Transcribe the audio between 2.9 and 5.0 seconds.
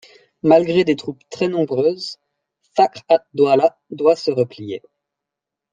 ad-Dawla doit se replier.